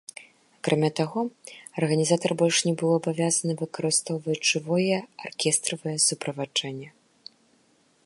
Акрамя 0.59 0.87
таго, 0.99 1.21
арганізатар 1.81 2.31
больш 2.43 2.57
не 2.69 2.73
быў 2.83 2.91
абавязаны 2.99 3.53
выкарыстоўваць 3.61 4.41
жывое 4.53 4.97
аркестравае 5.31 5.97
суправаджэнне. 6.11 6.89